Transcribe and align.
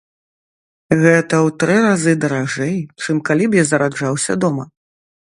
Гэта 1.01 1.09
ў 1.17 1.47
тры 1.63 1.75
разы 1.87 2.13
даражэй, 2.23 2.73
чым 3.03 3.19
калі 3.27 3.45
б 3.51 3.59
я 3.61 3.65
зараджаўся 3.73 4.37
дома! 4.47 4.65